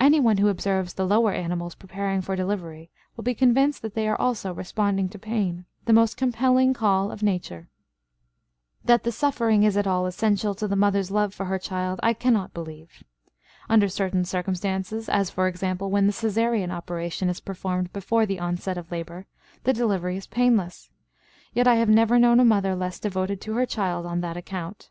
[0.00, 4.50] Anyone who observes the lower animals preparing for delivery will be convinced that they also
[4.50, 7.68] are responding to pain, the most compelling call of nature.
[8.84, 12.14] That the suffering is at all essential to the mother's love for her child I
[12.14, 13.04] cannot believe.
[13.68, 18.76] Under certain circumstances, as for example when the Cesarean operation is performed before the onset
[18.76, 19.26] of labor,
[19.62, 20.90] the delivery is painless;
[21.52, 24.90] yet I have never known a mother less devoted to her child on that account.